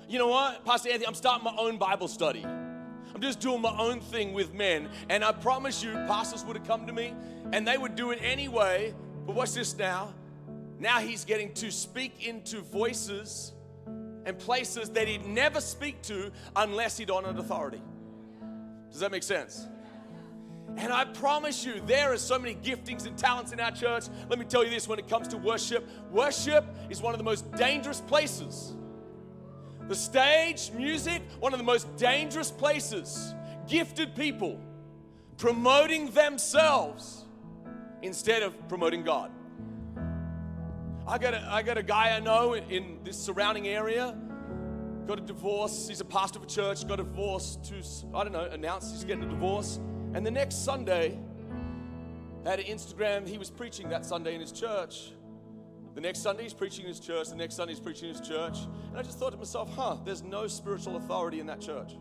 [0.08, 2.46] You know what, Pastor Anthony, I'm starting my own Bible study.
[2.46, 4.89] I'm just doing my own thing with men.
[5.10, 7.13] And I promise you, pastors would have come to me
[7.52, 8.93] and they would do it anyway.
[9.26, 10.13] But watch this now.
[10.80, 13.52] Now he's getting to speak into voices
[14.26, 17.82] and places that he'd never speak to unless he'd honored authority.
[18.91, 19.67] Does that make sense?
[20.78, 24.06] And I promise you, there are so many giftings and talents in our church.
[24.30, 27.24] Let me tell you this when it comes to worship, worship is one of the
[27.24, 28.74] most dangerous places.
[29.88, 33.34] The stage, music, one of the most dangerous places.
[33.67, 34.60] Gifted people
[35.38, 37.26] promoting themselves
[38.02, 39.32] instead of promoting God.
[41.08, 44.17] I got a, I got a guy I know in, in this surrounding area,
[45.06, 45.88] got a divorce.
[45.88, 47.76] He's a pastor of a church, got a divorce to,
[48.13, 49.80] I don't know, announced he's getting a divorce.
[50.13, 51.17] And the next Sunday,
[52.43, 55.12] had an Instagram, he was preaching that Sunday in his church.
[55.97, 58.27] The next Sunday he's preaching in his church, the next Sunday he's preaching in his
[58.27, 58.60] church.
[58.89, 61.93] And I just thought to myself, huh, there's no spiritual authority in that church.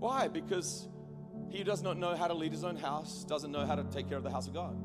[0.00, 0.26] Why?
[0.26, 0.88] Because
[1.48, 4.08] he does not know how to lead his own house, doesn't know how to take
[4.08, 4.76] care of the house of God.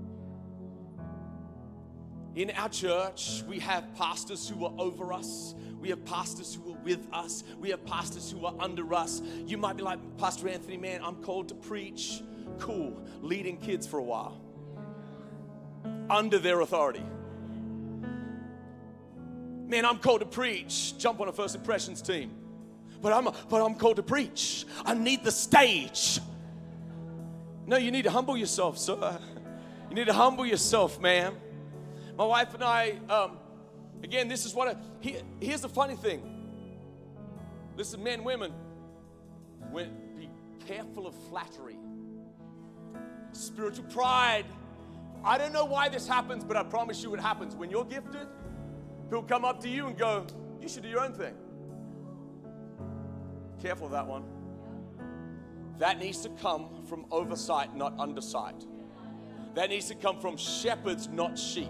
[2.36, 5.56] In our church, we have pastors who are over us.
[5.80, 7.44] We have pastors who are with us.
[7.60, 9.24] We have pastors who are under us.
[9.48, 12.22] You might be like, Pastor Anthony, man, I'm called to preach.
[12.60, 13.04] Cool.
[13.22, 14.40] Leading kids for a while.
[16.12, 17.04] Under their authority.
[19.66, 20.98] Man, I'm called to preach.
[20.98, 22.32] Jump on a first impressions team.
[23.02, 24.66] But I'm, but I'm called to preach.
[24.86, 26.20] I need the stage.
[27.66, 29.18] No, you need to humble yourself, sir.
[29.90, 31.36] You need to humble yourself, ma'am.
[32.18, 33.38] My wife and I, um,
[34.04, 36.22] again, this is what I, he, here's the funny thing.
[37.78, 38.54] Listen, men, women,
[39.74, 40.30] be
[40.68, 41.78] careful of flattery,
[43.32, 44.46] spiritual pride.
[45.24, 47.56] I don't know why this happens, but I promise you it happens.
[47.56, 48.28] When you're gifted,
[49.06, 50.26] people come up to you and go,
[50.62, 51.34] You should do your own thing.
[53.62, 54.24] Careful of that one.
[55.80, 58.66] that needs to come from oversight, not undersight.
[59.56, 61.70] That needs to come from shepherds, not sheep.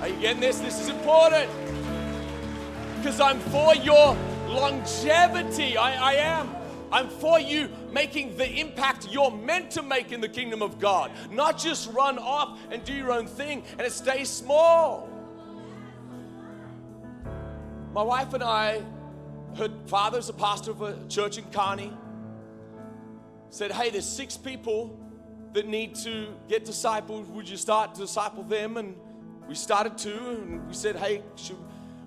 [0.00, 0.58] Are you getting this?
[0.60, 1.50] This is important.
[2.96, 4.16] Because I'm for your
[4.48, 5.76] longevity.
[5.76, 6.57] I, I am.
[6.90, 11.10] I'm for you making the impact you're meant to make in the kingdom of God,
[11.30, 15.08] not just run off and do your own thing and it stays small.
[17.92, 18.82] My wife and I,
[19.56, 21.92] her father's a pastor of a church in Kearney,
[23.50, 24.98] said, Hey, there's six people
[25.52, 27.26] that need to get disciples.
[27.28, 28.76] Would you start to disciple them?
[28.76, 28.94] And
[29.48, 31.56] we started to, and we said, Hey, should,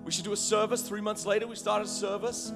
[0.04, 0.82] we should do a service.
[0.82, 2.52] Three months later, we started a service.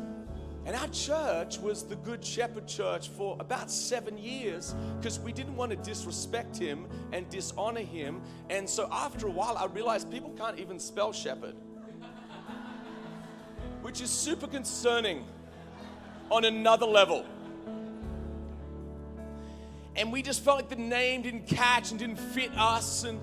[0.66, 5.54] And our church was the Good Shepherd Church for about seven years because we didn't
[5.54, 8.20] want to disrespect him and dishonor him.
[8.50, 11.54] And so after a while, I realized people can't even spell shepherd,
[13.82, 15.24] which is super concerning
[16.32, 17.24] on another level.
[19.94, 23.04] And we just felt like the name didn't catch and didn't fit us.
[23.04, 23.20] And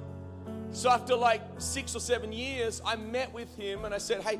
[0.71, 4.39] so after like six or seven years, I met with him and I said, Hey,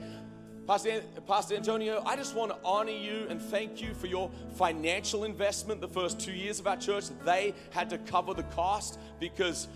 [0.66, 5.26] Pastor, Pastor Antonio, I just want to honor you and thank you for your financial
[5.26, 7.06] investment the first two years of our church.
[7.26, 9.68] They had to cover the cost because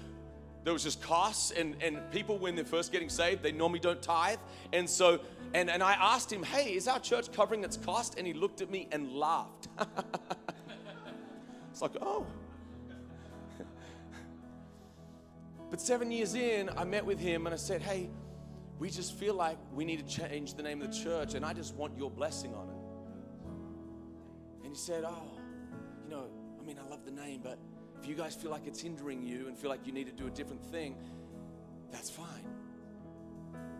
[0.64, 4.02] there was just costs and, and people when they're first getting saved, they normally don't
[4.02, 4.40] tithe.
[4.72, 5.20] And so,
[5.54, 8.16] and, and I asked him, hey, is our church covering its cost?
[8.18, 9.68] And he looked at me and laughed.
[11.72, 12.26] it's like, oh.
[15.70, 18.10] but seven years in, I met with him and I said, hey,
[18.80, 21.53] we just feel like we need to change the name of the church, and I
[21.53, 22.75] just want your blessing on it.
[24.63, 25.39] And he said, Oh,
[26.03, 26.28] you know,
[26.59, 27.57] I mean, I love the name, but
[27.99, 30.28] if you guys feel like it's hindering you and feel like you need to do
[30.28, 30.95] a different thing,
[31.91, 32.45] that's fine.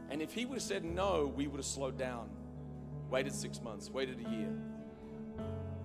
[0.10, 2.30] And if he would have said no, we would have slowed down,
[3.10, 4.54] waited six months, waited a year.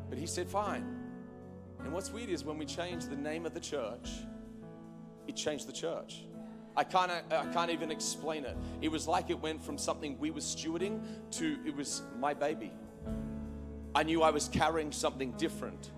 [0.09, 1.01] But he said, Fine.
[1.81, 4.11] And what's weird is when we changed the name of the church,
[5.27, 6.25] it changed the church.
[6.77, 8.57] I can't, I can't even explain it.
[8.81, 11.01] It was like it went from something we were stewarding
[11.33, 12.73] to it was my baby.
[13.95, 15.91] I knew I was carrying something different.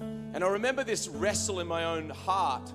[0.00, 2.72] And I remember this wrestle in my own heart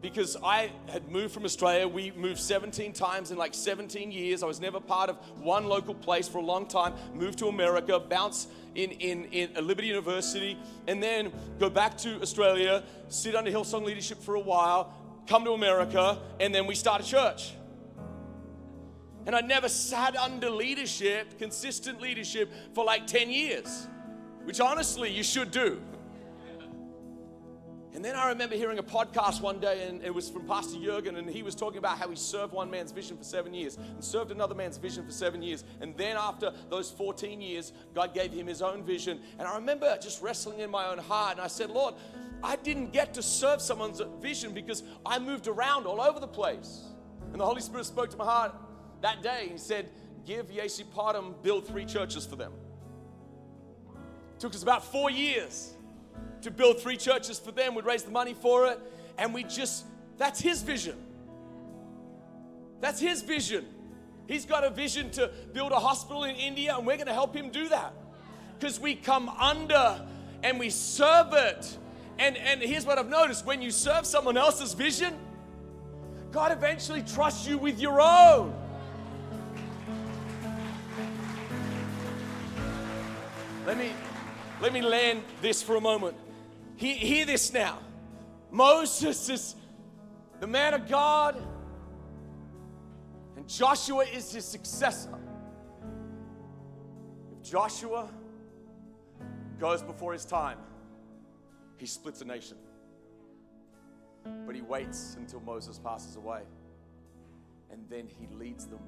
[0.00, 1.86] because I had moved from Australia.
[1.86, 4.42] We moved 17 times in like 17 years.
[4.42, 6.94] I was never part of one local place for a long time.
[7.14, 10.58] Moved to America, bounce in, in, in Liberty University,
[10.88, 14.92] and then go back to Australia, sit under Hillsong leadership for a while,
[15.26, 17.54] come to America, and then we start a church.
[19.26, 23.86] And I never sat under leadership, consistent leadership, for like 10 years,
[24.44, 25.80] which honestly you should do.
[27.94, 31.16] And then I remember hearing a podcast one day, and it was from Pastor Jurgen,
[31.16, 34.02] and he was talking about how he served one man's vision for seven years and
[34.02, 35.62] served another man's vision for seven years.
[35.80, 39.20] And then after those 14 years, God gave him his own vision.
[39.38, 41.94] And I remember just wrestling in my own heart, and I said, Lord,
[42.42, 46.84] I didn't get to serve someone's vision because I moved around all over the place.
[47.32, 48.54] And the Holy Spirit spoke to my heart
[49.00, 49.48] that day.
[49.50, 49.88] He said,
[50.26, 50.46] Give
[50.92, 52.52] Potham, build three churches for them.
[54.34, 55.72] It took us about four years
[56.42, 57.74] to build three churches for them.
[57.74, 58.78] We'd raise the money for it.
[59.18, 59.84] And we just,
[60.18, 60.96] that's his vision.
[62.80, 63.66] That's his vision.
[64.26, 67.34] He's got a vision to build a hospital in India, and we're going to help
[67.34, 67.92] him do that.
[68.58, 70.00] Because we come under
[70.42, 71.78] and we serve it.
[72.22, 75.12] And, and here's what I've noticed when you serve someone else's vision,
[76.30, 78.54] God eventually trusts you with your own.
[83.66, 83.92] Let me
[84.60, 86.16] let me land this for a moment.
[86.76, 87.80] Hear, hear this now.
[88.52, 89.56] Moses is
[90.38, 91.42] the man of God,
[93.36, 95.18] and Joshua is his successor.
[97.32, 98.08] If Joshua
[99.58, 100.58] goes before his time,
[101.82, 102.56] he splits a nation.
[104.46, 106.42] But he waits until Moses passes away,
[107.72, 108.78] and then he leads them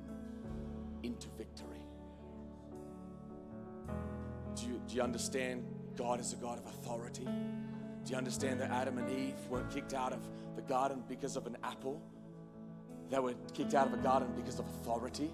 [1.02, 1.82] into victory.
[4.54, 5.64] Do you, do you understand
[5.96, 7.24] God is a God of authority?
[7.24, 10.20] Do you understand that Adam and Eve weren't kicked out of
[10.54, 12.00] the garden because of an apple?
[13.10, 15.32] They were kicked out of a garden because of authority.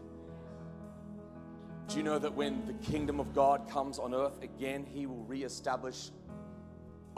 [1.88, 5.24] Do you know that when the kingdom of God comes on earth again, he will
[5.24, 6.10] reestablish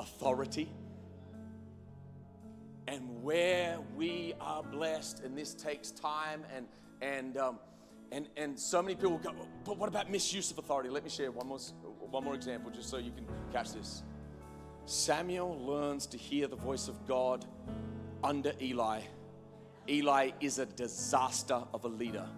[0.03, 0.70] authority?
[2.88, 6.66] And where we are blessed, and this takes time, and
[7.00, 7.59] and um,
[8.11, 9.32] and and so many people go,
[9.64, 10.90] but what about misuse of authority?
[10.90, 11.59] Let me share one more
[12.11, 14.03] one more example, just so you can catch this.
[14.84, 17.46] Samuel learns to hear the voice of God
[18.24, 19.00] under Eli.
[19.88, 22.28] Eli is a disaster of a leader.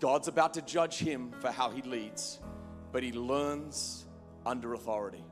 [0.00, 2.40] God's about to judge him for how he leads,
[2.92, 4.06] but he learns
[4.44, 5.24] under authority.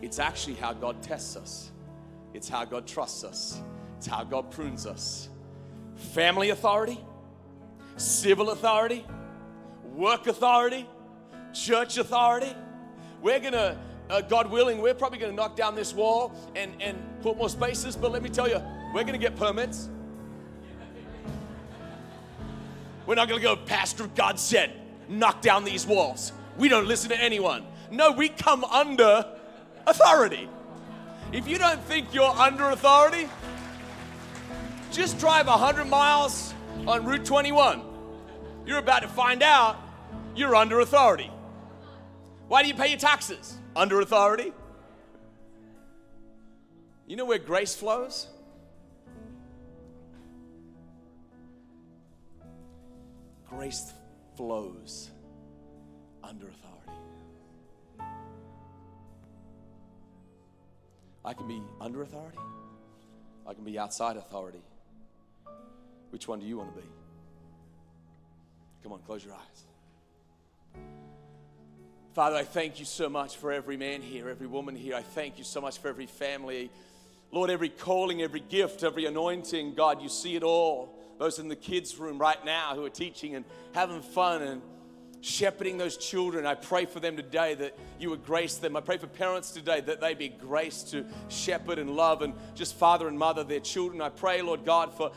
[0.00, 1.70] It's actually how God tests us,
[2.34, 3.60] it's how God trusts us,
[3.96, 5.28] it's how God prunes us.
[5.96, 7.00] Family authority,
[7.96, 9.04] civil authority,
[9.94, 10.86] work authority,
[11.52, 12.54] church authority.
[13.20, 13.76] We're gonna,
[14.08, 17.96] uh, God willing, we're probably gonna knock down this wall and, and put more spaces,
[17.96, 18.62] but let me tell you,
[18.94, 19.88] we're gonna get permits.
[23.06, 24.70] We're not gonna go, Pastor, God said,
[25.08, 26.32] knock down these walls.
[26.56, 27.64] We don't listen to anyone.
[27.90, 29.24] No, we come under
[29.88, 30.48] authority.
[31.32, 33.28] If you don't think you're under authority,
[34.92, 36.54] just drive 100 miles
[36.86, 37.82] on Route 21.
[38.66, 39.76] You're about to find out
[40.34, 41.30] you're under authority.
[42.48, 43.58] Why do you pay your taxes?
[43.76, 44.52] Under authority.
[47.06, 48.26] You know where grace flows?
[53.48, 53.92] Grace
[54.36, 55.10] flows
[56.22, 56.57] under authority.
[61.28, 62.38] I can be under authority,
[63.46, 64.62] I can be outside authority.
[66.08, 66.88] Which one do you want to be?
[68.82, 70.82] Come on, close your eyes.
[72.14, 74.94] Father, I thank you so much for every man here, every woman here.
[74.94, 76.70] I thank you so much for every family.
[77.30, 80.98] Lord, every calling, every gift, every anointing, God, you see it all.
[81.18, 84.62] Those in the kids' room right now who are teaching and having fun and
[85.20, 86.46] shepherding those children.
[86.46, 88.76] I pray for them today that you would grace them.
[88.76, 92.74] I pray for parents today that they be graced to shepherd and love and just
[92.74, 94.00] father and mother their children.
[94.00, 95.12] I pray, Lord God, for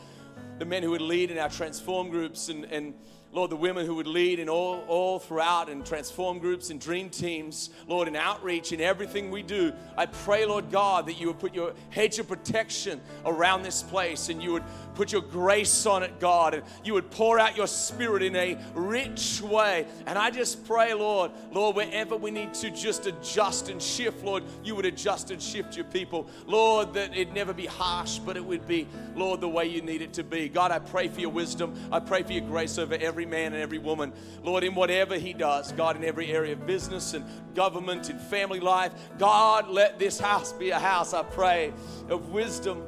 [0.59, 2.93] the men who would lead in our transform groups and, and
[3.33, 7.09] Lord, the women who would lead in all, all throughout and transform groups and dream
[7.09, 9.71] teams, Lord, in outreach in everything we do.
[9.97, 14.27] I pray, Lord God, that you would put your hedge of protection around this place
[14.27, 14.63] and you would
[14.95, 18.57] put your grace on it, God, and you would pour out your spirit in a
[18.75, 19.87] rich way.
[20.05, 24.43] And I just pray, Lord, Lord, wherever we need to just adjust and shift, Lord,
[24.61, 26.27] you would adjust and shift your people.
[26.47, 30.01] Lord, that it never be harsh, but it would be, Lord, the way you need
[30.01, 30.49] it to be.
[30.49, 31.73] God, I pray for your wisdom.
[31.91, 34.13] I pray for your grace over every man and every woman.
[34.43, 38.59] Lord, in whatever he does, God, in every area of business and government and family
[38.59, 41.73] life, God, let this house be a house, I pray,
[42.09, 42.83] of wisdom.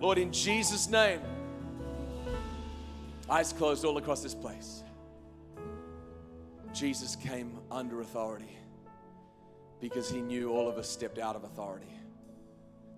[0.00, 1.20] Lord, in Jesus' name.
[3.28, 4.82] Eyes closed all across this place.
[6.72, 8.56] Jesus came under authority
[9.80, 11.92] because he knew all of us stepped out of authority.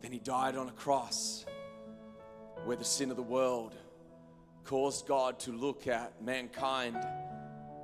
[0.01, 1.45] Then he died on a cross
[2.65, 3.75] where the sin of the world
[4.65, 6.97] caused God to look at mankind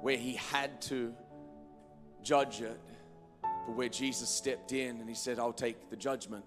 [0.01, 1.14] where he had to
[2.22, 2.81] judge it,
[3.43, 6.45] but where Jesus stepped in and he said, I'll take the judgment.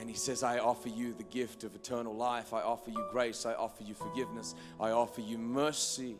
[0.00, 2.54] And he says, I offer you the gift of eternal life.
[2.54, 3.44] I offer you grace.
[3.44, 4.54] I offer you forgiveness.
[4.78, 6.16] I offer you mercy.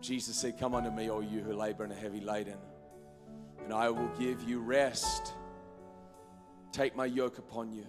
[0.00, 2.58] Jesus said, Come unto me, all you who labor and are heavy laden,
[3.64, 5.32] and I will give you rest.
[6.72, 7.86] Take my yoke upon you.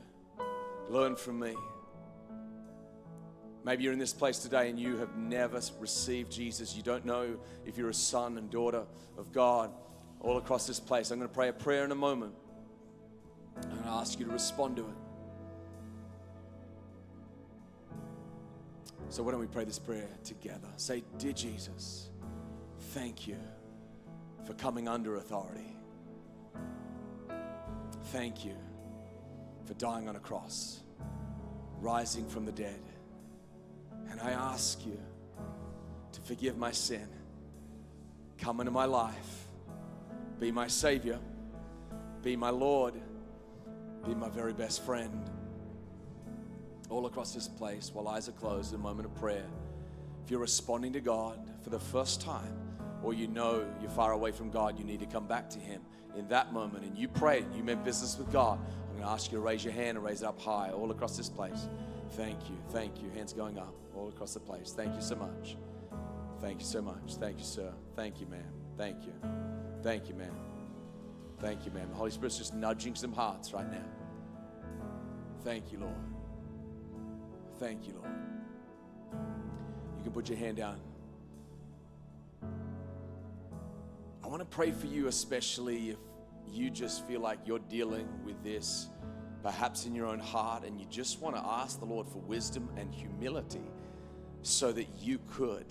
[0.89, 1.55] Learn from me.
[3.67, 6.73] Maybe you're in this place today and you have never received Jesus.
[6.73, 8.85] You don't know if you're a son and daughter
[9.17, 9.71] of God
[10.21, 11.11] all across this place.
[11.11, 12.33] I'm going to pray a prayer in a moment.
[13.61, 14.95] And I ask you to respond to it.
[19.09, 20.69] So, why don't we pray this prayer together?
[20.77, 22.07] Say, Dear Jesus,
[22.93, 23.35] thank you
[24.45, 25.75] for coming under authority.
[28.13, 28.55] Thank you
[29.65, 30.79] for dying on a cross,
[31.81, 32.79] rising from the dead.
[34.09, 34.99] And I ask you
[36.11, 37.07] to forgive my sin.
[38.37, 39.47] Come into my life.
[40.39, 41.19] Be my Savior.
[42.21, 42.93] Be my Lord
[44.07, 45.29] be my very best friend.
[46.89, 49.45] All across this place, while eyes are closed, in a moment of prayer.
[50.23, 52.57] If you're responding to God for the first time,
[53.03, 55.81] or you know you're far away from God, you need to come back to Him
[56.17, 58.59] in that moment, and you pray, you meant business with God.
[58.59, 60.89] I'm going to ask you to raise your hand and raise it up high, all
[60.91, 61.67] across this place.
[62.11, 63.09] Thank you, thank you.
[63.09, 64.73] Hands going up all across the place.
[64.75, 65.57] Thank you so much.
[66.39, 67.15] Thank you so much.
[67.15, 67.73] Thank you, sir.
[67.95, 68.41] Thank you, ma'am.
[68.77, 69.13] Thank you.
[69.81, 70.35] Thank you, ma'am.
[71.39, 71.89] Thank you, ma'am.
[71.89, 73.85] The Holy Spirit's just nudging some hearts right now.
[75.43, 75.93] Thank you, Lord.
[77.59, 78.11] Thank you, Lord.
[79.97, 80.79] You can put your hand down.
[84.23, 85.97] I want to pray for you, especially if
[86.51, 88.89] you just feel like you're dealing with this,
[89.43, 92.69] perhaps in your own heart, and you just want to ask the Lord for wisdom
[92.77, 93.71] and humility
[94.41, 95.65] so that you could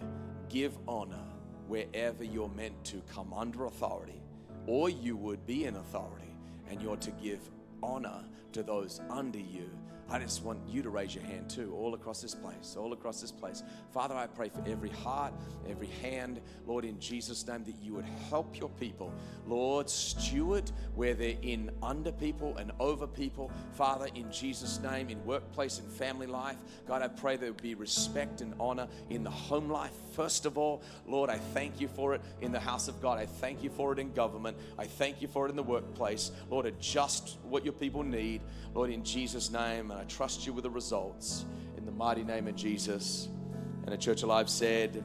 [0.48, 1.24] give honor
[1.66, 4.22] wherever you're meant to come under authority,
[4.66, 6.34] or you would be in authority
[6.68, 7.40] and you're to give
[7.82, 9.70] honor to those under you.
[10.08, 13.20] I just want you to raise your hand too, all across this place, all across
[13.20, 13.64] this place.
[13.92, 15.32] Father, I pray for every heart,
[15.68, 19.12] every hand, Lord, in Jesus' name, that you would help your people,
[19.46, 23.50] Lord, steward where they're in under people and over people.
[23.72, 27.74] Father, in Jesus' name, in workplace and family life, God, I pray there would be
[27.74, 29.92] respect and honor in the home life.
[30.12, 33.18] First of all, Lord, I thank you for it in the house of God.
[33.18, 34.56] I thank you for it in government.
[34.78, 36.30] I thank you for it in the workplace.
[36.48, 38.40] Lord, adjust what your people need,
[38.72, 41.46] Lord, in Jesus' name and I trust you with the results
[41.78, 43.28] in the mighty name of Jesus.
[43.84, 45.02] And the Church Alive said,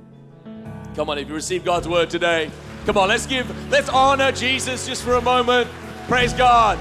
[0.95, 2.51] Come on, if you receive God's word today,
[2.85, 5.69] come on, let's give, let's honor Jesus just for a moment.
[6.09, 6.77] Praise God.